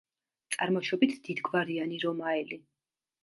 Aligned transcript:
წარმოშობით 0.53 1.13
დიდგვარიანი 1.27 1.99
რომაელი. 2.05 2.59